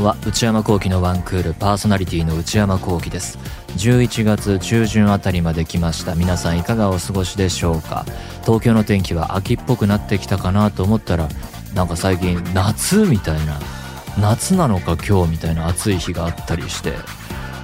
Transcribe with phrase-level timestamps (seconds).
[0.00, 0.16] んは。
[0.26, 3.38] 内山聖輝のワンクールパーソナリティの内山聖輝です。
[3.76, 6.14] 11月中旬あたりまで来ました。
[6.14, 8.04] 皆さんいかがお過ごしでしょうか？
[8.42, 11.28] 東京の天気は秋っぽくなってきたかなと思ったら
[11.74, 13.58] なんか最近夏みたいな
[14.18, 16.94] 夏なのか今日みたいな暑い日があったりして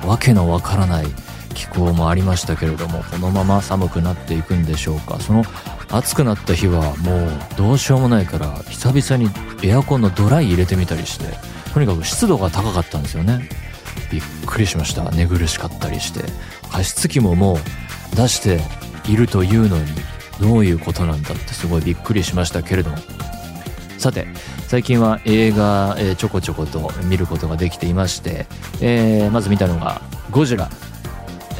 [0.06, 1.06] わけのわからない
[1.54, 5.18] 気候もありましたけれどもこのまま寒くなっていくんでしょうか？
[5.20, 5.42] その
[5.90, 9.30] 暑くなった日はもうどうしようもないから久々に
[9.62, 11.26] エアコンのドライ入れてみたりして
[11.76, 13.50] とにかく湿度が高かったんですよね。
[14.10, 15.10] びっくりしました。
[15.10, 16.24] 寝苦しかったりして。
[16.72, 17.58] 加湿器もも
[18.12, 18.60] う出して
[19.06, 19.84] いるというのに
[20.40, 22.96] どういうことなんだってすごいびっくりしましたけれども。
[23.98, 24.26] さて
[24.68, 28.46] 最近は映画、えー、ちょこちょこと見ることができていまして、
[28.80, 30.00] えー、まず見たのが
[30.32, 30.70] 「ゴジラ」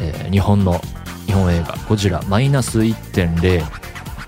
[0.01, 0.81] えー、日本の
[1.27, 2.23] 日本映画「ゴジラ。
[2.27, 3.67] マイナス1.0」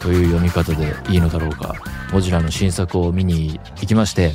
[0.00, 1.74] という読み方でいいのだろうか。
[2.12, 4.32] ゴジラの新作を見に行きまして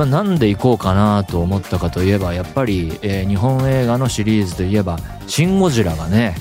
[0.00, 4.98] まあ、なんで行こうかなと思ったかといえばやっぱり、えー、日本映画のシリーズといえば
[5.28, 6.34] 「シン・ゴジラ」がね、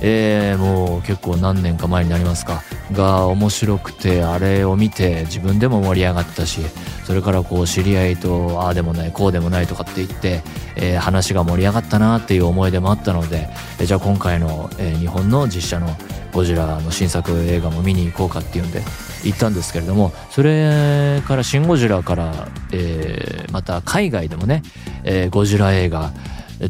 [0.00, 2.62] えー、もう結構何年か前になりますか。
[2.90, 6.60] が面白くてあれを見て自分でも盛り上がったし
[7.04, 10.42] それからこう知り合いとああでもないこうでもないとかって言って、
[10.76, 15.96] えー、話が盛り上がったなっていう思い出もあったので、えー、じゃあ今回の、えー、日本の実写の
[16.32, 18.82] ゴジラの新作映画も見に行こうかっていうんで
[19.24, 24.62] 行ったんですけれどもそれから「シン・ゴジラ」から、えー、また海外でもね、
[25.04, 26.12] えー、ゴジラ映画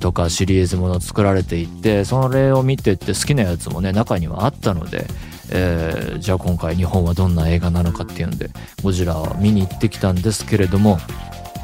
[0.00, 5.06] とかシリーズもの作られていってそれを見てって好きなやつもね中にはあったので、
[5.50, 8.50] えー、じゃあ今回日本はどんな映画なのかっていうんで
[8.83, 10.98] ゴジラを見に行ってきたんですけれども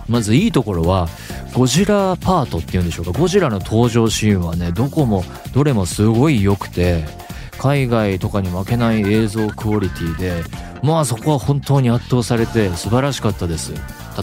[0.08, 1.08] まずいいところは
[1.54, 3.12] ゴジラパートっていうんでしょうか。
[3.12, 7.04] ゴジラの登場シーンはねどこもどれもすごい良くて
[7.58, 10.44] 海外とかに負けない映像クオリティで
[10.82, 13.72] まあそこは本当に圧倒されて素晴らしかったです。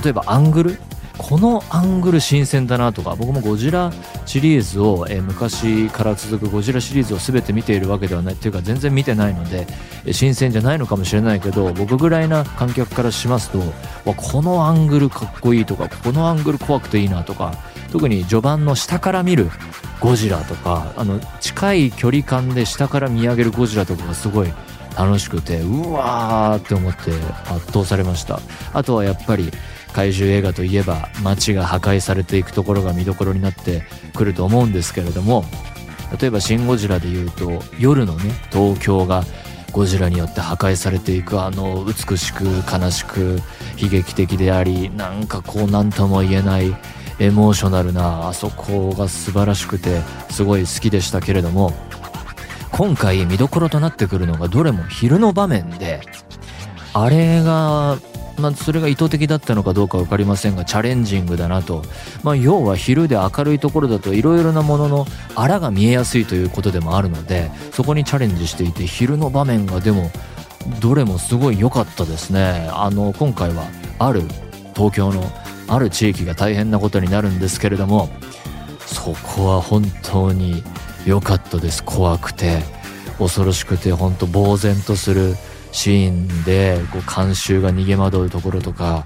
[0.03, 0.77] 例えばアングル？
[1.17, 3.93] このアングル新鮮だなとか僕もゴジラ
[4.25, 8.33] シリーズを、えー、昔から続くゴジラシリーズを全て見ているわけではない。
[8.33, 9.66] っていうか全然見てないので、
[10.05, 13.61] え、新鮮じゃないのかもしれないけど僕ぐらいな観客からしますと
[14.05, 17.53] このアングルかっこいいとかこのアングル怖くていいなとか
[17.93, 19.49] 特に序盤の下から見る
[20.01, 24.51] ゴジラとかあの近い距離感で下から見上げるゴジラとかがすごい
[24.97, 27.11] 楽しくてうわーって思って
[27.51, 28.39] 圧倒されました。
[28.73, 29.51] あとはやっぱり
[29.95, 35.45] 怪獣映画といえば街が破壊されていくところが見どころになってくると思うんですけれども
[36.19, 39.23] 例えば「シン・ゴジラ」で言うと夜のね東京が
[39.72, 43.41] ゴジラによって破壊されていくあの美しく悲しく
[43.78, 46.75] 悲劇的でありなんかこう何とも言えない
[47.19, 51.72] エモーショナルなあそこが素晴らしくてすごい好きでしたけれども
[52.75, 56.01] 今回見どころとなってくるのがどれも昼の場面で
[56.93, 57.97] あれが
[58.37, 61.83] まあ、それが意図的だったのかどうか分かりませんがチャレンジングだなと、
[62.21, 65.05] まあ、要は昼で明るいところだといろいろなものの
[65.35, 70.11] あらが見えやすいということでもあるのでそこにチャレンジしていて昼の場面がでも
[70.81, 72.67] どれもすごい良かったですね。
[72.73, 73.63] あの今回は
[73.99, 74.23] ある
[74.75, 75.23] 東京の
[75.69, 78.09] ある地域が大変なことになるんですけれども
[78.79, 80.61] そこは本当に
[81.05, 81.83] 良かったです。
[81.83, 82.63] 怖くて。
[83.17, 85.35] 恐ろしくて本当呆然とする
[85.71, 89.05] シーンでこう観衆が逃げ惑うところとか。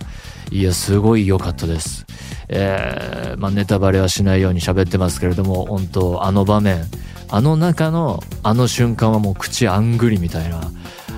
[0.52, 2.08] いやすごい良かったです、
[2.48, 6.86] えー、まあ、ネタバレはしないように喋ってますけれども本当あの場面。
[7.32, 10.72] あの中のあの瞬間はもう口あんぐりみたいな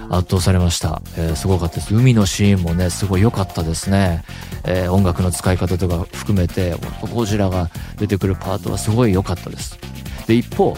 [0.09, 1.95] 圧倒されました、えー、すごかったです。
[1.95, 4.25] 海のシーンもねすごい良かったですね、
[4.65, 6.75] えー、音楽の使い方とか含めて
[7.13, 9.79] ゴジラが出てくるパートはすごい良かったです。
[10.27, 10.75] で一方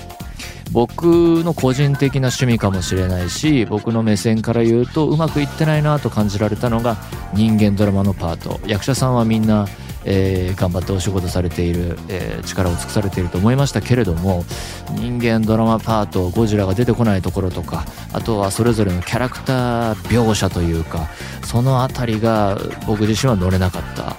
[0.74, 6.98] 僕の個人的な趣味かもしれないし僕の目線から言うとうまくいってないなと感じられたのが
[7.34, 9.68] 人間ドラマのパート役者さんはみんな、
[10.04, 14.46] えー、頑張ってお仕事されている、えー、力を尽くされていると思いましたけれども
[14.94, 21.08] 人間ドラマパートゴジラが出てこないところとかあとはそれぞれのキャラクター描写というか
[21.46, 22.58] その辺りが
[22.88, 24.16] 僕自身は乗れなかった。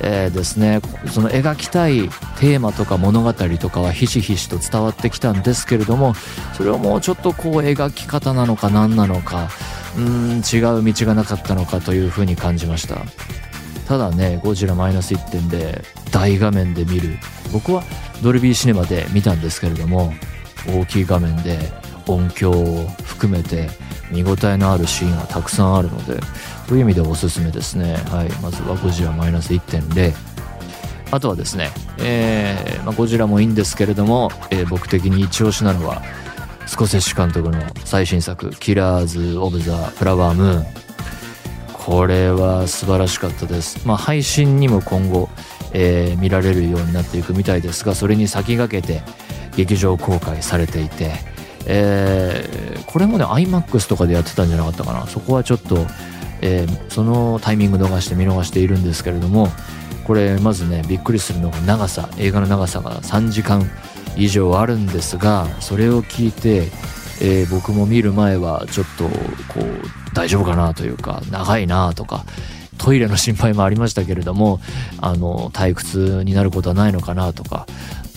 [0.00, 2.08] えー、ですねその描きたい
[2.38, 6.14] テーマとか物語とかはひしひしと伝わってきたんですけれども
[6.56, 9.48] それをもうちょっとこう描き方なのか何なのか
[9.96, 12.96] うん違う道がなかったのかというふうに感じました。
[13.88, 17.18] ただねゴジラマイナス1点で大画面で見る。
[17.52, 17.82] 僕は
[18.22, 20.12] ドルビーシネマで見たんですけれども
[20.68, 21.58] 大きい画面で
[22.08, 23.68] 音響を含めて
[24.10, 26.20] 見応えのあるシーンがたくさんあるので
[26.66, 30.14] という意味でおすすめですね、はい、まずはゴジラマイナス1.0
[31.10, 36.02] あとはですね、えーまあ、ゴジラもいいんですけれども、えー、僕的に一押しなのは
[36.66, 40.66] スコセッシュ監督の最新作「キラーズ・オブ・ザ・フラワームーン」
[41.88, 43.88] これは素晴らしかったです。
[43.88, 45.30] まあ、配信にも今後、
[45.72, 49.00] えー、見られるようになっていくみたいですが、それに先駆けて
[49.56, 51.12] 劇場公開されていて、
[51.68, 55.06] えー、これもね、IMAX とかでやってたんじゃなかったかな。
[55.06, 55.86] そこはちょっと、
[56.40, 59.48] えー、そのタイミング逃して見逃しているんですけれども、
[60.04, 63.70] これまずね、びっくりするのが長さ、映画の長さが3時間
[64.16, 66.68] 以上あるんですが、それを聞いて、
[67.20, 69.04] えー、僕も見る前はちょっと
[69.52, 72.24] こう大丈夫かなというか長いなとか
[72.78, 74.60] トイレの心配もありましたけれども
[75.00, 77.66] あの退屈になることはないのかなとか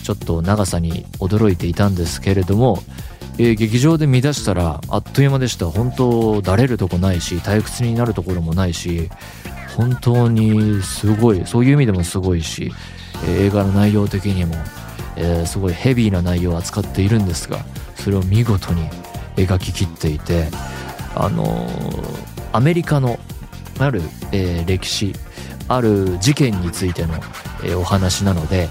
[0.04, 2.82] ちょっと長さに驚いていたんですけれども、
[3.38, 5.66] えー、劇場で見出したらあっという間でした。
[5.66, 9.10] 本当だれるとこないし退屈になるところもないし
[9.76, 12.70] 本当にすごいそういう意味でもすごいし、
[13.26, 14.54] え、映画の内容的にも、
[15.16, 17.64] えー、すごいヘビーな内容を扱っているんですが
[17.96, 18.88] それを見事に
[19.36, 20.48] 描ききっていて
[21.14, 23.18] あのー、アメリカの
[23.78, 24.02] ある、
[24.32, 25.14] えー、歴史
[25.68, 27.14] ある事件についての、
[27.64, 28.68] え、お話なので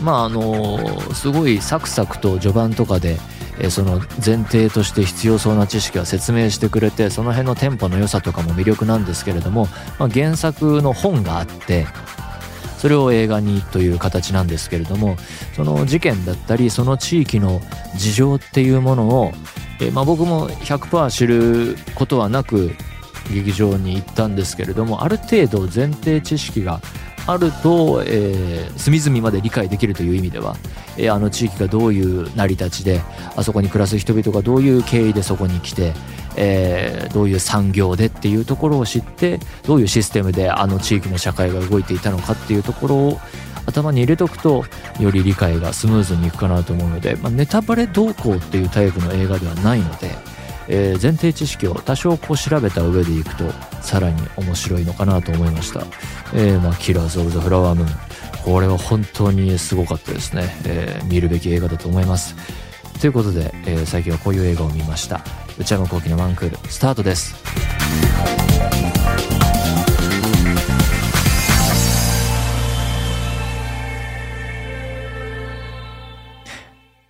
[0.00, 3.18] まああの、すごいサクサクと序盤とかで、
[3.60, 9.66] えその前提として必要そうな知識は説明してくれてその辺のテンポの良さとかも魅力なんですけれども、
[9.98, 11.86] まあ、原作の本があって
[12.78, 15.16] それを映画にという形なんですけれども
[15.54, 17.60] その事件だったりその地域の
[17.96, 19.32] 事情っていうものを、
[19.80, 22.70] えまあ、僕も100%知ることはなく
[23.32, 26.80] 劇場に行ったんですけれどもある程度前提知識が
[27.28, 30.56] あると、えー、隅々まで理解できるという意味では、
[30.96, 33.02] えー、あの地域がどういう成り立ちで
[33.36, 35.92] あそこに暮らす人々がどういう経緯でそこに来て、
[36.36, 43.20] えー、どういう産業でっていうところを知ってどういうシステムであの地域の社会が動いていたのかっていうところを
[43.66, 44.64] 頭に入れとくと
[44.98, 50.37] より理解がスムーズにいくかなと思うので、まあ、ネタバレ動向っていうタイプの映画ではないので。
[50.68, 53.50] えー、前提知識を多少こう調べた上でいくと
[53.80, 55.80] さらに面白いのかなと思いました、
[56.34, 58.08] えー、まあ、キラーズ・オブ・ザ・フラワームーン
[58.44, 62.34] これは本当にすごかったですね、えー、見るべき映画だと思います。
[63.00, 65.20] ということで、え最近はこういう映画を見ました。
[65.56, 67.34] 内山昂輝の1クールスタートです。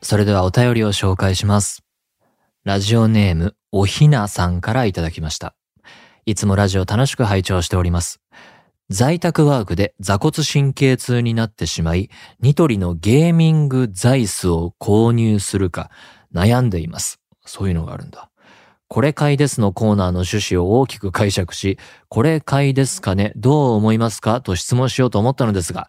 [0.02, 1.87] それではお便りを紹介します。
[2.68, 5.54] ラジオネーム、おひなさんからいただきました。
[6.26, 8.20] いつもラジオ楽しく拝聴しております。
[8.90, 12.10] 在宅ワークで座骨神経痛になってしまい、
[12.40, 15.90] ニトリのゲーミング座椅子を購入するか
[16.34, 17.22] 悩んでいます。
[17.46, 18.28] そういうのがあるんだ。
[18.86, 21.78] これ買いですのコーナーの趣旨を大きく解釈し、
[22.10, 24.42] これ買いですかねどう思いますか？
[24.42, 25.88] と質問しようと思ったのですが、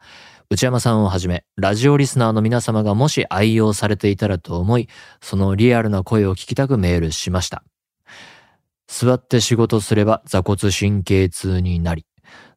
[0.52, 4.90] 内山さんをはじめ、ラジオリスナーの皆様がもし愛用されていたらと思い、
[5.22, 7.64] そのリアルな声を聞きたくメールしました。
[8.88, 12.08] 座って仕事すれば座骨神経痛になり、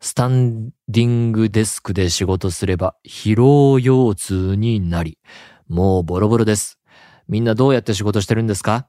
[0.01, 5.19] スタンディングデスクで仕事すれば疲労腰痛になり、
[5.69, 6.79] もうボロボロです。
[7.29, 8.89] みんなどうやって仕事してるんですか？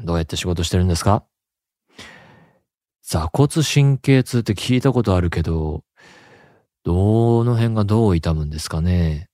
[0.00, 1.26] どうやって仕事してるんですか？
[3.02, 5.84] 座骨神経痛って聞いたことあるけど、
[6.86, 9.28] どの辺がどう痛むんですかね。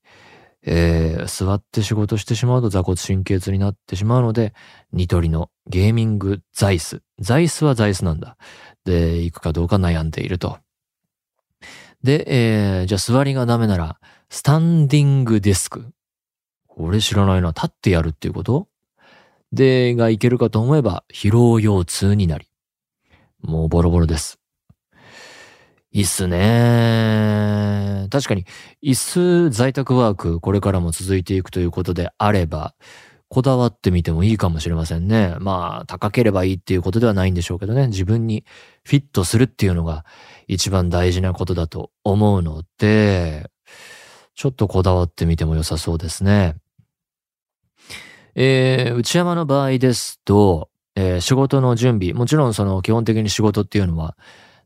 [0.63, 4.55] えー、座って仕事してしまうと座骨神経痛になってしまうので、
[4.95, 7.03] ニトリのゲーミング座椅子。
[7.21, 8.39] 座椅子は座椅子なんだ。
[8.87, 10.61] で、行くかどうか悩んでいると。
[12.03, 15.93] で、えー、じゃあ座りがダメなら、スタンディングデスク。
[16.69, 17.49] これ知らないな。
[17.49, 18.67] 立ってやるっていうこと？
[19.53, 22.49] で、がいけるかと思えば、疲労腰痛になり。
[23.43, 24.39] もうボロボロです。
[25.93, 28.09] いいっすね。
[28.11, 28.47] 確かに、
[28.83, 32.75] 椅子在宅ワーク、これからも続いていくということであれば、
[33.29, 35.37] こだわってみてもいいかもしれませんね。
[35.39, 37.89] まあ、高ければいいっていうことではないんでしょうけどね。
[37.89, 38.45] 自分に
[38.85, 40.05] フィットするっていうのが
[40.49, 43.51] 一番大事なことだと思うので、
[44.35, 46.57] ちょっとこだわってみても良さそうですね。
[48.35, 54.17] えー、内山の場合ですと、えー、仕事の準備、もちろんその基本的に仕事っていうのは、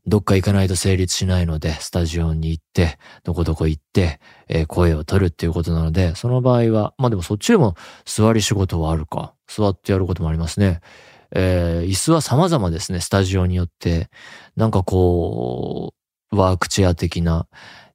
[0.07, 9.33] どっか行かないと成立しないので、スタジオに行って、どこどこ行って、えー、声を取るっていうことなので、その場合は、まあでもそっちでも座り仕事はあるか。
[9.47, 10.79] 座ってやることもありますね。
[11.35, 14.09] えー、椅子は様々ですね、スタジオによって。
[14.55, 15.93] なんかこ
[16.31, 17.47] う、ワークチェア的な、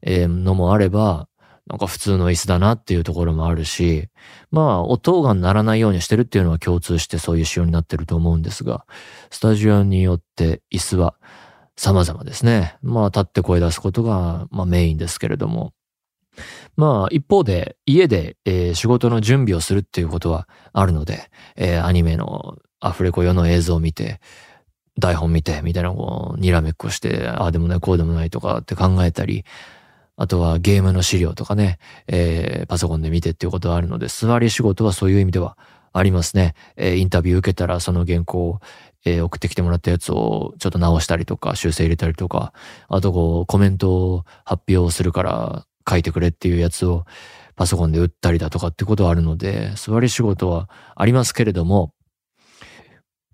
[0.02, 1.28] えー、のもあれば、
[1.66, 4.08] なんか普通の椅子だなっていうところもあるし、
[4.50, 8.84] まあ、音が鳴らないようにしてるっていうのは共通してそういう仕様になってると思うんですが、
[9.30, 11.14] スタジオによって椅子は
[11.82, 12.76] 様々ですね。
[12.80, 15.72] まあ、立って声出すことが、まあ、メインですけれども。
[16.76, 24.20] まあ、一方で、家で、えー、仕事の準備をするっていうことはあるので、えー、アニメのアフレコ用の映像を見て、
[24.96, 29.44] 台本見て、みたいなこう、にらめっこして、ああでもない、こうでもないとかって考えたり、
[30.16, 35.58] あとはゲームの資料とかね、えー、パソコンで見てっていうことがあるので、座り仕事はそういう意味では
[35.92, 36.54] ありますね。
[36.76, 38.60] えー、インタビュー受けたらその原稿を、
[39.04, 42.52] えー、送ってきてもらったやつをちょっと直したりとか、修正入れたりとか、
[42.88, 47.04] あとこう、コメントを発表するから書いてくれっていうやつを
[47.56, 51.92] パソコンで打ったりだとかってことはあるので、座り仕事はありますけれども、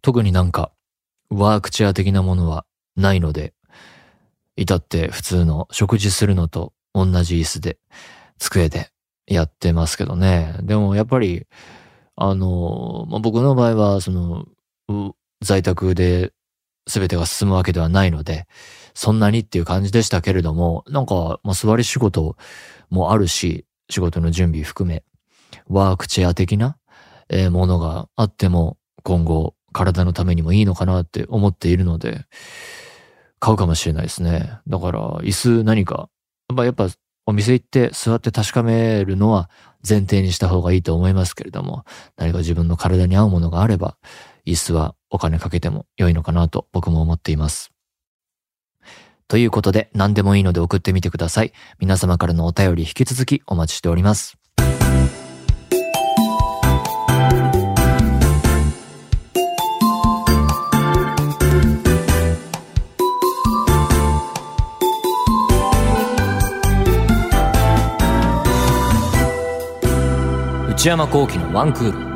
[0.03, 0.73] 特になんか、
[1.31, 2.65] ワークチェア的なものは
[2.97, 3.53] ないので、
[4.57, 7.79] 至って普通の食事するのと同じ椅子で、
[8.39, 8.91] 机で
[9.27, 10.57] やってますけどね。
[10.63, 11.47] でもやっぱり、
[12.17, 14.47] あの、まあ、僕の場合は、その、
[15.43, 16.33] 在宅で
[16.87, 18.47] 全てが進むわけではないので、
[18.95, 22.37] そんなにっていう感じでしたけれども、なんか、まあ、座り仕事
[22.91, 25.05] もあるし、仕事の準備含め、
[25.69, 26.77] ワークチェア的な、
[27.51, 32.25] ものがあっても、今後、体のためにもいいのかなって思っているので、
[33.39, 34.59] 買うかもしれないですね。
[34.67, 36.09] だから、椅子何か、
[36.53, 36.89] まあ、やっぱ
[37.29, 39.51] お店行って座って確かめるのは
[39.87, 41.85] 前提にした方がいいと思いますけれども、
[42.17, 43.99] 何か自分の体に合うものがあれば、
[44.49, 47.71] 椅子はお金かけても良いのかなと僕も思っています。
[49.29, 51.53] ということで、何でもいいので送ってみてください。
[51.79, 54.39] 皆様からのお便り引き続きお待ちしております。
[70.71, 72.08] 内山幸喜のワンクール。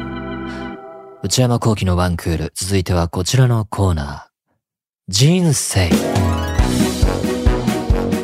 [1.25, 2.53] 内山幸喜のワンクール。
[2.53, 4.21] 続いてはこちらのコーナー。
[5.07, 5.89] 人生。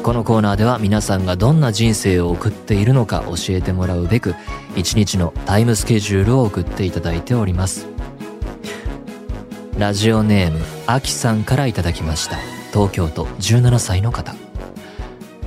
[0.03, 4.35] このコーナーでは皆さんがどんな人生を送っているのか教えてもらうべく、
[4.75, 7.87] 一日のタイムスケジュールを送っていただいております。
[9.79, 12.37] ラジオネーム、あきさんからいただきました。
[12.73, 14.35] 東京都17歳の方。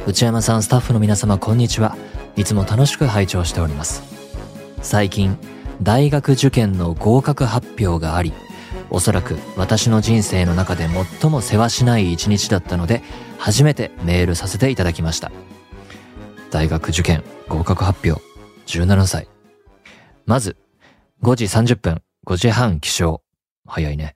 [0.07, 1.97] 内山さん、スタッフの皆様、こんにちは。
[2.37, 4.03] いつも楽しく拝聴しております。
[4.81, 5.37] 最近
[5.81, 8.33] 大学受験の合格発表があり
[8.91, 10.87] おそらく私の人生の中で
[11.21, 13.01] 最も世話しない一日だったので
[13.37, 15.31] 初めてメールさせていただきました。
[16.51, 18.21] 大学受験合格発表
[18.67, 19.27] 17歳。
[20.25, 20.57] まず
[21.23, 23.21] 5時30分5時半起床。
[23.65, 24.15] 早いね。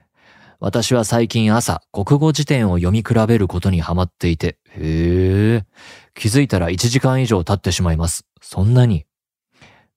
[0.59, 5.65] 私は最近朝国語辞典を読み比べることにハマっていてへえ
[6.13, 8.25] 気づいたら1時間以上経ってしまいます。
[8.41, 9.05] そんなに。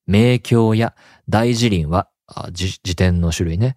[0.06, 0.94] 名教や
[1.28, 2.08] 大辞林は、
[2.52, 3.76] 辞典の種類ね、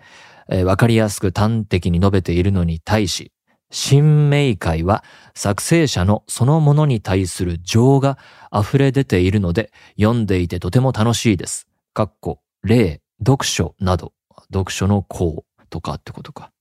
[0.49, 3.31] えー、わかりやすく端的に述べているのに対し、
[3.71, 5.03] 新明会は
[5.33, 8.17] 作成者のそのものに対する情が
[8.53, 11.67] 溢れ出ているので、読んでいてとても楽しいです。
[11.93, 14.13] かっこ、例、読書など、
[14.53, 16.51] 読書の項とかってことか。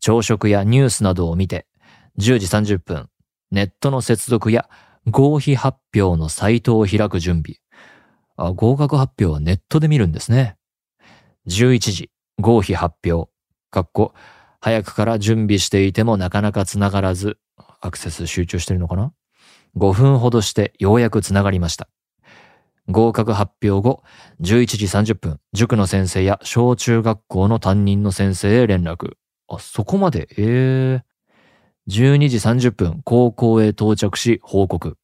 [0.00, 1.66] 朝食やニュースなどを見て、
[2.18, 3.08] 10時30分、
[3.50, 4.68] ネットの接続や
[5.08, 7.56] 合否発表のサイトを開く準備。
[8.36, 10.56] 合格発表はネットで見るんですね。
[11.48, 13.30] 11時、合否発表。
[13.70, 14.14] かっこ、
[14.60, 17.38] 早くから準備していてもなかなか繋がらず、
[17.80, 19.12] アクセス集中してるのかな
[19.76, 21.88] ?5 分ほどしてようやく繋がりました。
[22.88, 24.02] 合格発表後、
[24.40, 29.14] 11時30分、塾の先生や小中学校の担任の先生へ連絡。
[29.48, 31.02] あ、そこまで、ええー。
[31.88, 34.96] 12時30分、高校へ到着し報告。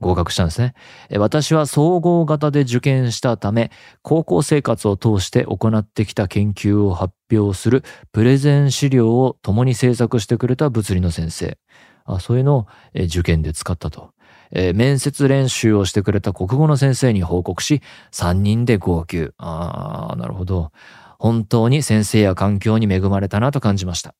[0.00, 0.74] 合格したんですね。
[1.16, 3.70] 私は総合型で受験したため、
[4.02, 11.58] 高校生活を通して行ってきた研究を発表するプレゼン資料を共に制作してくれた物理の先生。
[12.04, 14.10] あそういうのを受験で使ったと。
[14.52, 19.32] え面接練習をしてくれた国語の先生に報告し、3人で号泣。
[19.38, 20.70] ああ、なるほど。
[21.18, 24.14] 本当に先生や環境に恵まれたなと感じました。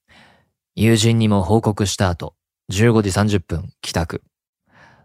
[0.74, 2.34] 友人にも報告した後、
[2.72, 4.22] 15時30分帰宅。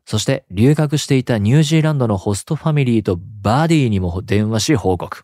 [0.06, 5.24] そして留学していたニュージーランドのホストファミリーとバディにも電話し報告。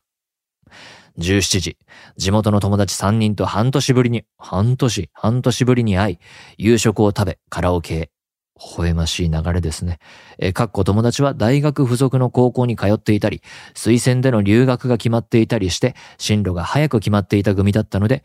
[1.17, 1.77] 17時、
[2.15, 6.19] 地元の友達3人と半年ぶりに、半年、半年ぶりに会い、
[6.57, 8.11] 夕食を食べ、カラオケへ。
[8.59, 9.99] 微笑ましい流れですね。
[10.39, 13.41] え、かっこ友達は大学付属の高校に通っていたり、
[13.75, 18.23] 推薦での留学が決まっていたりして、進路が早く決まっていた組だったので、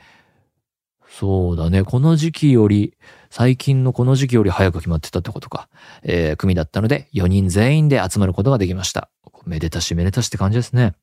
[1.18, 1.84] そうだね。
[1.84, 2.96] この時期より、
[3.28, 5.68] 最近のこの時期より早く決まってたってことか。
[6.02, 9.10] えー、組だったので、4人全員で集まることができました。
[9.44, 10.94] めでたしめでたしって感じですね。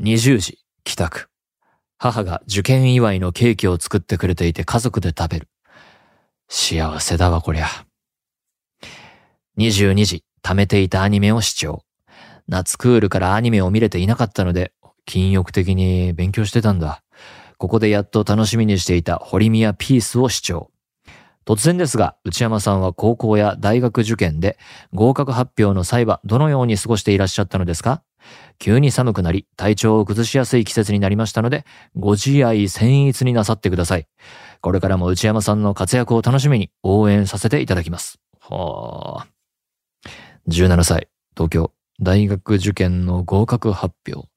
[0.00, 1.28] 20時、帰宅。
[1.98, 5.48] 母が受験祝いのケーキを作ってくれていて家族で食べる。
[6.48, 7.68] 幸せだわ、こりゃ。
[9.56, 11.84] 22時、貯めていたアニメを視聴。
[12.48, 14.72] 夏クールからアニメを見れていなかったので、
[15.04, 17.02] 禁欲的に勉強してたんだ。
[17.58, 20.70] ここでやっと楽しみにしていた堀宮ピースを視聴。
[21.44, 24.58] 突然ですが、内山さんは高校や大学受験で
[24.92, 28.02] 合格発表の際はどのように過ごしていらっしゃったのですか？
[28.58, 34.08] 急に寒くなり、体調を崩しやすい季節になりましたので、ご自愛僭越になさってください。
[34.60, 38.18] これからも内山さんの活躍を楽しみに応援させていただきます。
[38.40, 39.26] はあ。
[40.48, 44.28] 17歳、東京、大学受験の合格発表。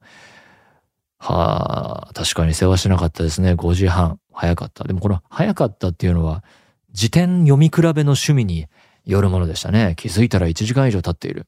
[1.20, 3.54] はあ、確かに世話しなかったですね。
[3.54, 4.20] 5時半。
[4.34, 4.86] 早かった。
[4.86, 6.44] でもこの早かったっていうのは、
[6.92, 8.68] 辞典読み比べの趣味に
[9.06, 9.96] よるものでしたね。
[9.98, 11.46] 気づいたら1時間以上経っている。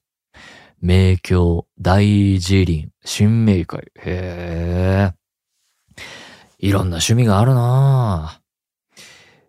[0.82, 3.92] 名教、大辞林、新明会。
[3.96, 5.14] へえ。
[6.60, 8.42] いろんな趣味があるな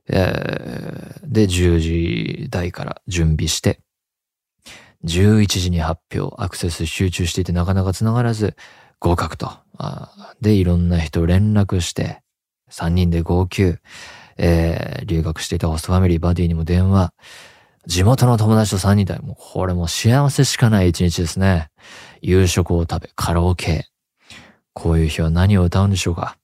[0.08, 3.80] えー、で、10時台から準備して、
[5.04, 8.56] 11時に発表、アクセス集中していてなかなか繋がらず、
[9.02, 9.50] 合格と。
[10.40, 12.22] で、いろんな人連絡して、
[12.70, 13.78] 3人で号泣。
[14.38, 17.12] えー、留学していたホストファミリーバディにも電話。
[17.86, 21.68] 地元の友達と3人で、もうこれも幸せしかない一日ですね。
[22.22, 23.88] 夕食を食べ、カラオケ。
[24.72, 26.38] こういう日は何を歌うんでしょうか。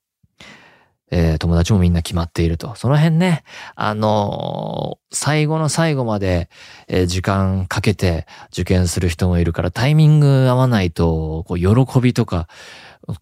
[1.10, 2.74] えー、友達もみんな決まっていると。
[2.74, 6.50] その辺ね、あのー、最後の最後まで、
[6.86, 12.48] えー、時間かけて受験する人もいるから、タイミング合わないと、こう、喜びとか、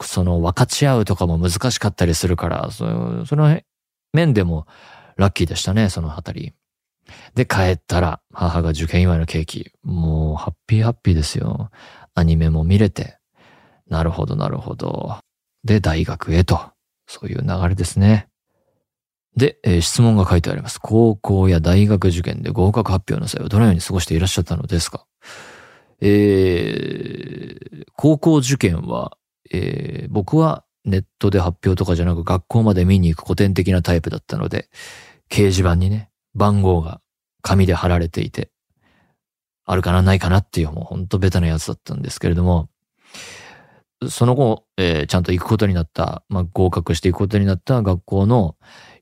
[0.03, 3.61] その、分かち合うとかも難しかったりするから、そその
[4.13, 4.67] 面でも
[5.17, 6.53] ラッキーでしたね、そのあたり。
[7.35, 9.71] で、帰ったら、母が受験祝いのケーキ。
[9.83, 11.71] もう、ハッピーハッピーですよ。
[12.15, 13.19] アニメも見れて。
[13.89, 15.19] なるほど、なるほど。
[15.63, 16.76] で、大学へと。
[17.07, 18.29] そういう流れですね。
[19.37, 20.79] で、えー、質問が書いてあります。
[20.81, 25.07] 高校や大学受験で合格発表の際はどのように過ごしていらっしゃったのですか？
[26.01, 29.17] えー、高校受験は、
[29.53, 34.69] えー、僕はネットで発表とかじゃなく学校まで見に行く古典的なタイプだったので、
[35.29, 37.01] 掲示板にね、番号が
[37.43, 38.51] 紙で貼られていて、
[39.65, 42.69] あるかなないかなっていうもうほんとベタなやつだったんですけれども、
[44.09, 48.57] その後、えー、ちゃんと行くことになった、まあ、合格していくことになった学校の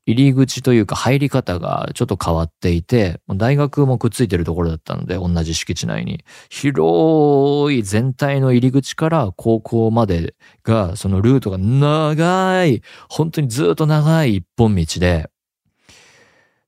[0.07, 6.25] 入り口というか入り方がちょっと変わっていて、大学もくっついてるところだったので、同じ敷地内に。
[6.51, 15.31] 広い全体の入り口から高校までが、そのルートが長い、本当にずっと長い一本道で、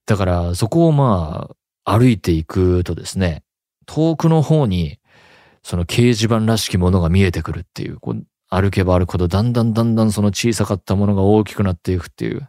[0.07, 1.51] だからそこをま
[1.85, 3.43] あ歩いていくとですね、
[3.85, 4.99] 遠くの方に
[5.67, 12.49] その掲示板らしきものが見えてくるっていう、こう歩けば歩くほどだんだんだんだんその小さかったものが大きくなっていくっていう、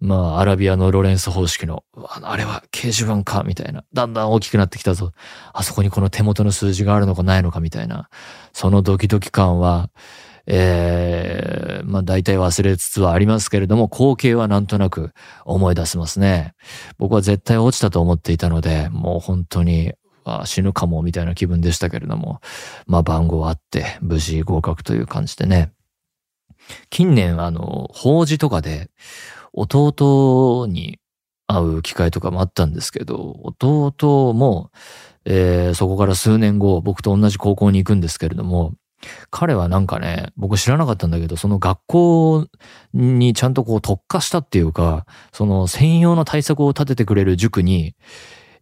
[0.00, 3.84] まあ、アラビアのロレンス方式の、あれは掲示板か、みたいな。
[3.94, 5.12] だんだん大きくなってきたぞ。
[5.54, 8.10] あそこにこの手元の数字があるのかないのか、みたいな。
[8.52, 9.88] そのドキドキ感は、
[10.46, 15.12] ええー、まあ大体忘れつつはありますけれども、光景はなんとなく
[15.46, 16.52] 思い出せますね。
[16.98, 22.40] 僕は絶対落ちたと思っていたので、もう本当にあ死ぬかもみたいな気分でしたけれども、
[22.86, 25.72] まあ番号あって無事合格という感じでね。
[26.90, 28.90] 近年あの、法事とかで
[29.52, 30.98] 弟に
[31.46, 34.70] 会う機会とかもあったんですけど、弟も、
[35.24, 38.74] えー、そこから数年後、僕と同じ高校に行くんですけれども、
[39.30, 42.46] 彼はなんかね、僕知らなかったんだけど、その学校
[42.92, 47.94] にちゃんとこう特化したっていうか、その専用の対策を立ててくれる塾に、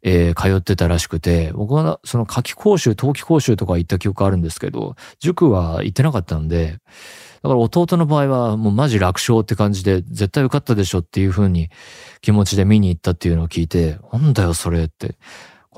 [0.03, 6.79] えー、通ってたらしくて、僕はその夏季講習、冬季講習とか行った記憶あるんですけど、塾は行ってなかったんで、
[7.43, 11.71] だから弟の場合はもうマジ楽勝って感じで、絶対受かったでしょっていう風に
[12.21, 15.17] 気持ちで見に行ったっていうのを聞いて、なんだよそれって。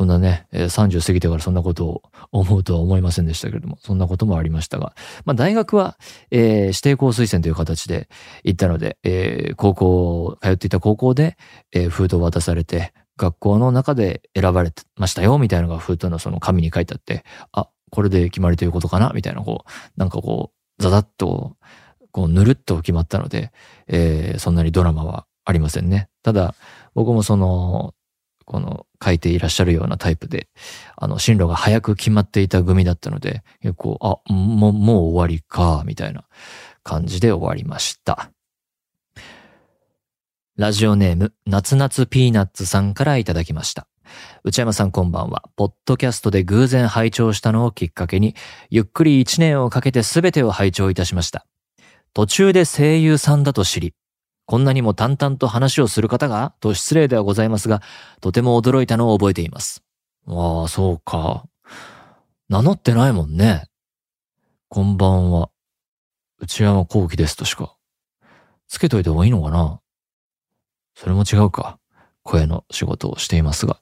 [0.00, 2.02] こんなね、30過ぎてからそんなことを
[2.32, 4.94] 思うとは思いませんでしたけれども、そんなこともありましたが、
[5.26, 5.98] まあ大学は、
[6.30, 8.08] えー、指定校推薦という形で
[8.42, 11.36] 行ったので、えー、高校、通っていた高校で、
[11.72, 21.56] えー、封筒を渡されて、学校の中で選ばれてましたよ、みたいなのが封筒のその紙に書いてあって、あ、これで決まりということかなみたいな、こう、なんかこう、ザザッと、
[22.12, 23.52] こう、ぬるっと決まったので、
[23.88, 26.08] えー、そんなにドラマはありませんね。
[26.22, 26.54] ただ、
[26.94, 27.94] 僕もその、
[28.46, 30.48] この書いていらっしゃるようなタイプで、
[30.96, 36.24] あの、進路が早く決まっていた組だったので、結構、あ、もう、もう終わりか、みたいな
[36.82, 38.30] 感じで終わりました。
[40.60, 43.88] ラジオネーム、夏夏ピーナッツさんからいただきました。
[44.44, 45.44] 内山さんこんばんは。
[45.56, 48.34] ポッドキャストで偶然拝聴したのをきっかけに、
[48.68, 51.46] ゆっくり一年をかけてすべてを拝聴いたしました。
[52.12, 53.94] 途中で声優さんだと知り、
[54.44, 57.80] こんなにも淡々と話をする方がと失礼ではございますが、
[58.20, 59.82] とても驚いたのを覚えています。
[60.26, 61.46] ああ、そうか。
[62.50, 63.64] 名乗ってないもんね。
[64.68, 65.48] こんばんは。
[66.38, 67.76] 内山幸喜ですとしか
[68.68, 69.80] つけといた方がいいのかな
[71.00, 71.78] それも違うか。
[72.24, 73.80] 声の仕事をしていますが。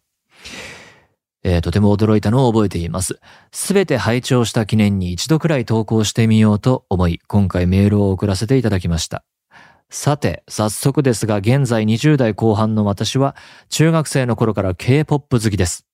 [1.42, 3.18] えー、とても驚いたのを覚えています。
[3.50, 9.24] すべて拝聴した記念に一度くらい投稿してみようと思い、今回メールを送らせていただきました。
[9.90, 13.34] さて、早速ですが、現在20代後半の私は、
[13.68, 15.86] 中学生の頃から K-POP 好きです。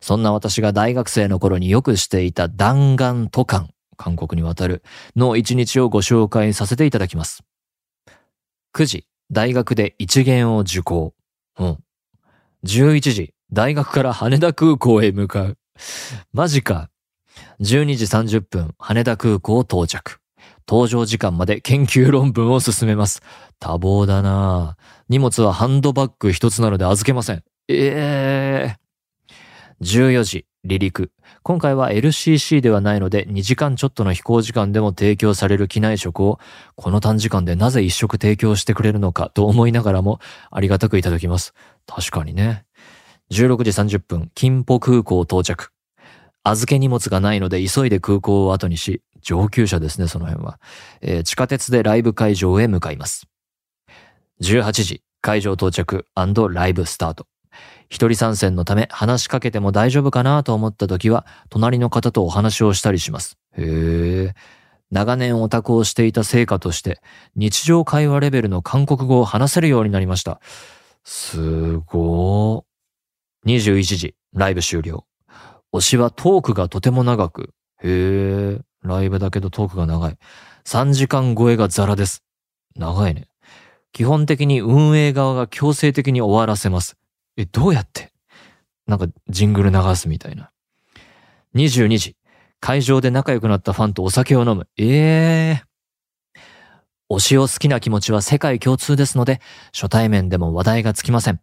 [0.00, 4.82] そんな私が大学生の頃によくしていた弾丸渡韓、韓国に渡る、
[5.14, 7.44] の一日をご紹介させていただきます。
[8.74, 11.12] 9時、大学で一元を受講。
[11.58, 11.78] うん。
[12.64, 15.58] 11時、大学から羽田空港へ向かう。
[16.32, 16.88] マジか。
[17.60, 20.20] 12時30分、羽田空港到着。
[20.66, 23.22] 搭乗時間まで研究論文を進めます。
[23.58, 24.76] 多忙だな
[25.08, 27.42] 荷物はハンドバッグ一つなので預けません。
[27.66, 29.84] ええー。
[29.84, 31.10] 14時、離陸。
[31.44, 36.38] 今回は LCC ではないので2時間ちょっとの飛行時間でも提供される機内食を
[36.74, 41.52] この短時間でなぜ一食提供してくれるのかと思いながらもありがたくいただきます。
[41.86, 42.64] 確かにね。
[43.30, 45.68] 16時30分、金浦空港到着。
[46.44, 50.58] 預け荷物がないので急いで空港を後にし、上級者ですね、その辺は。
[51.02, 53.26] えー、地下鉄でライブ会場へ向かいます。
[54.40, 57.26] 18時、会場到着ライブスタート。
[57.88, 63.38] 一人参戦のため話しかけても大丈夫かなと思った時は、隣の方とお話をしたりします。
[63.56, 64.34] へえ。
[64.90, 67.00] 長年オタクをしていた成果として、
[67.36, 70.40] 日常会話レベルの韓国語を話せるようになりました。
[71.04, 73.46] すごー。
[73.46, 75.04] 21時、ライブ終了。
[75.72, 77.50] 推しはトークがとても長く。
[77.82, 80.16] へえ、ライブだけどトークが長い。
[80.64, 82.22] 3時間超えがザラです。
[82.76, 83.28] 長いね。
[83.92, 86.96] 基本的に運営側が強制的に終わらせます。
[87.36, 88.12] え、どうやって？
[88.86, 90.50] なんかジングル流すみたいな。
[91.54, 92.16] 22時、
[92.60, 94.68] 会場で仲良くなったファンとお酒を飲む。
[94.76, 95.74] ええー。
[97.10, 99.40] 推しを好きな気持ちは世界共通ですので、
[99.72, 101.40] 初対面でも話題がつきません。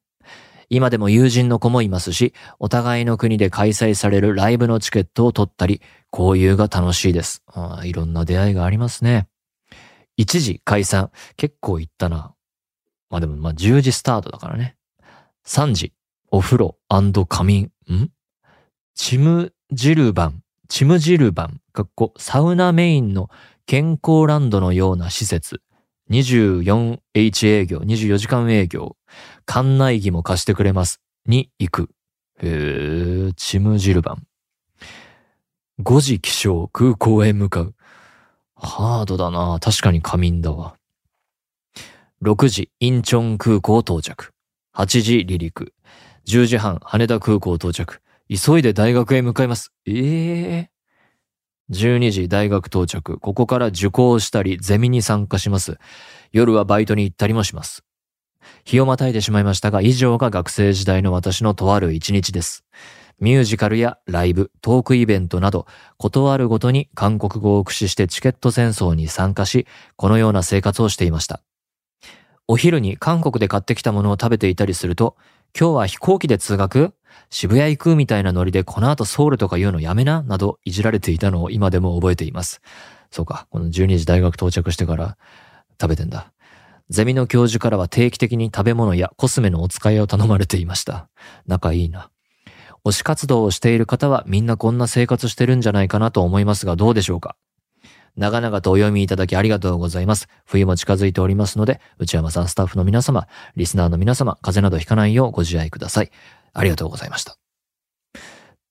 [0.69, 5.81] 今でも友人の子もいますし、お互いの国で開催されるライブのチケットを取ったり、
[6.13, 7.43] 交友が楽しいです。
[7.47, 9.27] あいろんな出会いがありますね。
[10.17, 11.11] 1時解散。
[11.35, 12.33] 結構行ったな。
[13.09, 14.75] まあでも、まあ10時スタートだからね。
[15.45, 15.93] 3時、
[16.29, 16.77] お風呂
[17.27, 17.71] 仮眠。
[17.91, 18.09] ん？
[18.93, 23.29] チムジルバン、チムジルバン、かっこサウナメインの
[23.65, 25.61] 健康ランドのような施設。
[26.09, 28.97] 24H 営業、24時間営業。
[29.45, 31.01] 館内着も貸してくれます。
[31.25, 31.89] に行く。
[32.41, 34.27] へえ、チムジルバン。
[35.81, 37.73] 5時起床、空港へ向かう。
[38.55, 40.75] ハードだな確かに仮眠だわ。
[42.21, 44.33] 6時、インチョン空港到着。
[44.75, 45.73] 8時離陸。
[46.27, 48.01] 10時半、羽田空港到着。
[48.29, 49.73] 急いで大学へ向かいます。
[49.85, 53.19] ええー、12時大学到着。
[53.19, 55.77] ここから受講したり、ゼミに参加します。
[56.31, 57.83] 夜はバイトに行ったりもします。
[58.63, 62.63] 日をまたいでしまいましたが、以上が学生時代の私のとある一日です。
[63.19, 71.41] ミュージカルやライブ、トークイベントなど、ことあるごとに韓国語を駆使してチケット戦争に参加し、このような生活をしていました。
[72.51, 75.15] お昼に韓国で買ってきたものを食べていたりすると、
[75.57, 76.93] 今日は飛行機で通学？
[77.29, 80.21] 渋谷行くみたいなノリでこの後ソウルとか言うのやめな？
[80.23, 82.59] などいじられていたのを今でも覚えています。
[83.09, 85.17] そうか、この12時大学到着してから
[85.79, 86.33] 食べてんだ。
[86.89, 91.07] ゼミの教授からは定期的に食べ物やコスメのお使いを頼まれていました。
[91.47, 92.09] 仲いいな。
[92.83, 97.37] 推し活動をしている方はみんなこんな生活してるんじゃないかなと思いますがどうでしょうか？
[98.17, 100.27] 長々とお読みいただきありがとうございます。
[100.45, 106.11] 冬も近づいておりますので、内山さんスタッフの皆様、リスナーの皆様、風邪などひかないようご自愛ください。
[106.53, 107.37] ありがとうございました。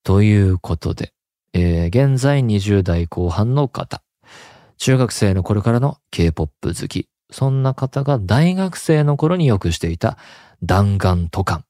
[0.05, 1.13] ということで、
[1.53, 4.03] えー、現在20代後半の方、
[4.79, 10.19] 中学生の頃からの K-POP 好き、そんな方が大学生の頃によくしていた
[10.63, 11.65] 弾丸渡韓。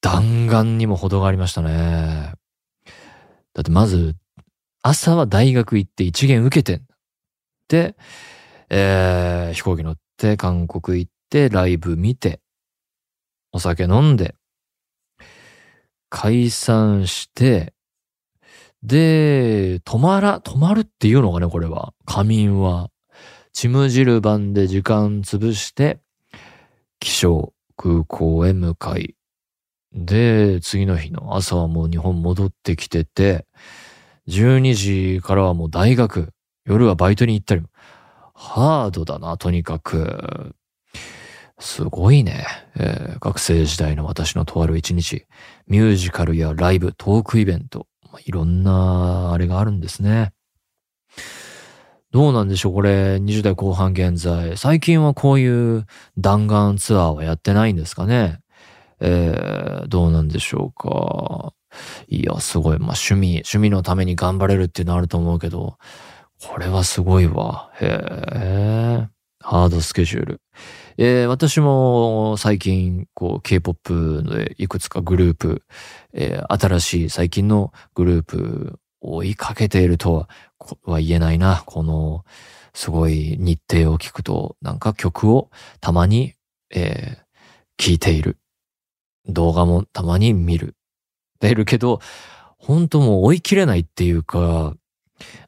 [0.00, 2.32] 弾丸にも程がありましたね。
[3.54, 4.14] だってまず、
[4.88, 6.96] 朝は大学行って一元受けてんだ。
[7.68, 7.94] で、
[8.70, 12.40] えー、飛行機乗って韓国行ってライブ見て、
[13.52, 14.34] お酒飲んで、
[16.08, 17.74] 解散して、
[18.82, 21.92] で、泊まら、泊まるっていうのがね、これは。
[22.06, 22.88] 仮眠は。
[23.52, 26.00] チムジルバンで時間潰して、
[26.98, 29.16] 気象空港へ向かい、
[29.92, 33.46] で、次の日の朝はもう日本戻ってきてて、
[34.28, 36.30] 12時からはもう大学、
[36.64, 37.62] 夜はバイトに行ったり、
[38.34, 40.54] ハードだな、とにかく。
[41.60, 45.26] すごいね、えー、学生時代の私のとある一日、
[45.66, 50.32] ミュージカルやライブ、トークイベント、まあいろんなあれがあるんですね。
[52.12, 54.56] どうなんでしょうこれ、20代後半現在。
[54.56, 55.86] 最近はこういう
[56.16, 58.38] 弾丸ツアーはやってないんですかね
[59.00, 61.52] えー、どうなんでしょうか。
[62.08, 62.78] いや、すごい。
[62.78, 65.76] まあ、趣味、趣味のために頑張れるっていうのあると思うけど、
[66.40, 67.70] これはすごいわ。
[67.80, 69.08] へえ。
[69.40, 70.40] ハードスケジュール。
[70.96, 75.62] えー、私も最近、こう、K-POP でいくつかグループ、
[76.12, 80.28] えー、新しい最近のグループ追いかけているとは
[80.84, 81.62] は言えないな。
[81.66, 82.24] この、
[82.74, 86.34] すごい日程を聞くと、なんか曲をたまに、
[86.74, 88.38] えー、聞いている。
[89.26, 90.74] 動画もたまに見る。
[91.40, 92.00] 出るけど、
[92.58, 94.74] 本当もう追い切れないっていうか、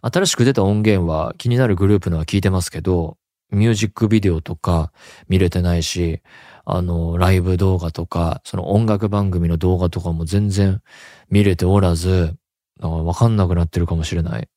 [0.02, 3.16] 新しく出た音源は気になるグループのは聞いてますけど、
[3.50, 4.92] ミュージックビデオとか
[5.28, 6.22] 見れてないし、
[6.64, 10.82] あの、ライブ動画とか、その音楽番組の動画とかも全然
[11.30, 12.36] 見れておらず、
[12.80, 14.48] わかんなくなってるかもしれない。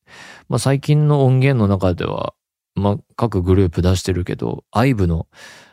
[0.48, 2.34] まあ最近の音源の中では、
[2.76, 5.28] まあ各グループ出してるけど、IVE の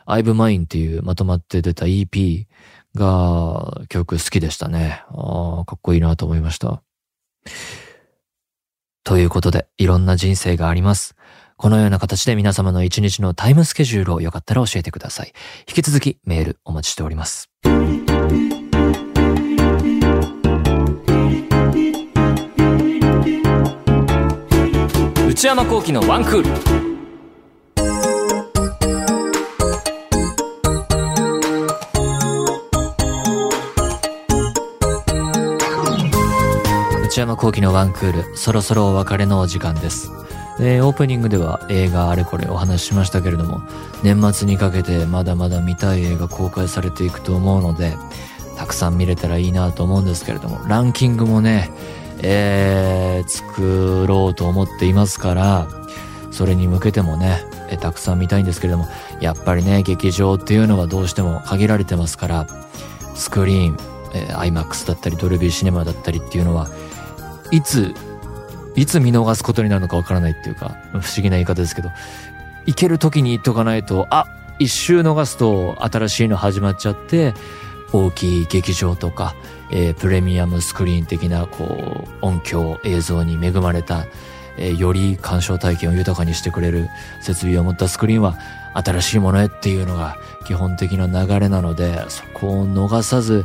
[0.07, 2.47] IVE Mine っていうまとまって出た EP
[2.95, 5.03] が曲好きでしたね。
[5.09, 6.83] ああ、かっこいいなと思いました。
[9.05, 11.15] ということで、いろんな人生があります。
[11.57, 15.33] このような形で皆様の一日のタイムスケジュールをよかったら教えてください。
[15.69, 17.51] 引き続きメールお待ちしております。
[25.29, 26.90] 内山幸喜のワンクール。
[37.21, 40.11] 山幸喜のワンクール、そろそろお別れのお時間です。
[40.59, 43.61] で、オープニングでは映画あれこれお話ししましたけれども、
[44.03, 47.99] 年末にかけてまだまだ見たい映画公開されていくと思うので、
[48.57, 51.71] たくさん見れたらいいなと思うんですけれども、ランキングもね、
[52.23, 55.69] えー、作ろうと思っていますから、
[56.31, 58.89] それに向けてもね、えたくさん見たいんですけれども、
[59.21, 62.47] やっぱりね、劇場っていうのはどうしても限られてますから、
[63.15, 63.77] スクリーン、
[64.15, 66.71] えー、IMAX だったり、ドルビーシネマだったりっていうのは、
[67.51, 67.95] いつ
[68.77, 71.91] いつ見逃すことになるのかわからないっていうか、不思議な言い方ですけど、
[72.67, 74.27] 行ける時に言っとかないと、あ
[74.59, 77.35] 一周逃すと新しいの始まっちゃって、
[77.93, 79.35] 大きい劇場とか、
[79.73, 84.07] えー、プレミアムスクリーン的な、こう、音響、映像に恵まれた、
[84.57, 86.89] えー、より鑑賞体験を豊かにしてくれる
[87.21, 88.37] 設備を持ったスクリーンは、
[88.75, 93.45] 新しいものへっていうのが基本的な流れなので、そこを逃さず、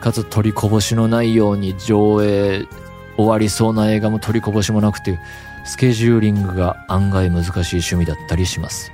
[0.00, 2.66] かつ取りこぼしのないように上映
[3.16, 5.18] 終わりそうな映画も取りこぼしもなくて、
[5.64, 8.92] スケジューリングが案外難しい趣味だったりします。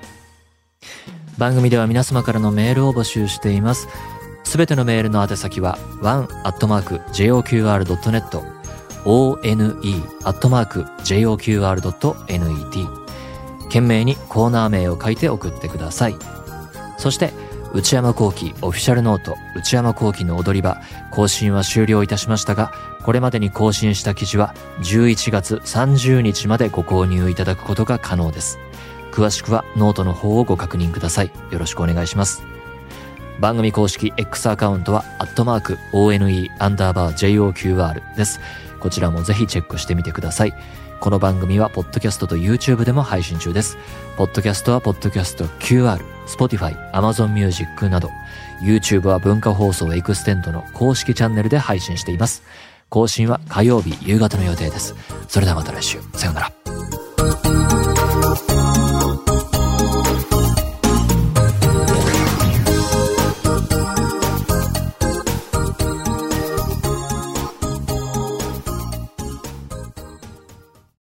[1.38, 3.88] 番組では皆様からのメールを募集しています。
[4.44, 7.00] すべてのメールの宛先は one.joqr.net
[9.04, 10.20] one.joqr.net
[13.64, 16.16] 懸命にコーナー名を書いて送ってください。
[16.98, 17.33] そして、
[17.72, 20.80] 内山幸喜オフィシャルノート内山幸喜の踊り場
[21.11, 22.72] 更新は終了いたしましたが
[23.04, 28.59] これまでに更新した記事は11月30日までご購入いただくことが可能です。
[29.12, 31.33] 詳しくはノートの方をご確認ください。
[31.50, 32.42] よろしくお願いします。
[33.40, 38.40] 番組公式 X アカウントはアットマーク ONE アンダーバー JOQR です。
[38.80, 40.54] こちらもぜひチェックしてみてください。
[41.01, 43.79] この番組はポッドキャストと YouTube でも配信中です。
[44.19, 48.11] ポッドキャストはポッドキャスト QR、Spotify、Amazon Music など、
[48.63, 52.43] YouTube は文化放送エクステンドの公式チャンネルで配信しています。
[52.91, 54.95] 更新は火曜日夕方の予定です。
[55.27, 56.01] それではまた来週。
[56.13, 58.10] さようなら。